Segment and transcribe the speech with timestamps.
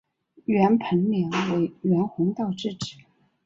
[0.45, 2.95] 袁彭年为袁宏道之子。